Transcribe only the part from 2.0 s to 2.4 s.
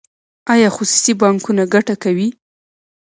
کوي؟